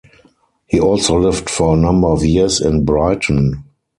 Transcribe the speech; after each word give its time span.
He 0.65 0.79
also 0.79 1.19
lived 1.19 1.47
for 1.47 1.75
a 1.75 1.79
number 1.79 2.07
of 2.07 2.25
years 2.25 2.59
in 2.59 2.85
Brighton. 2.85 3.65